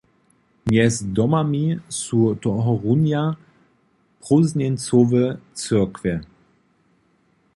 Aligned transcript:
Mjez 0.69 0.95
domami 1.17 1.61
su 1.99 2.21
tohorunja 2.45 3.21
prózdnjeńcowe 4.21 5.23
cyrkwje. 5.65 6.15